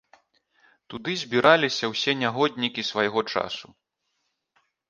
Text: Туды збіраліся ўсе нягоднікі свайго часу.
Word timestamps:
Туды 0.93 1.11
збіраліся 1.25 1.85
ўсе 1.93 2.11
нягоднікі 2.23 2.81
свайго 2.91 3.19
часу. 3.35 3.67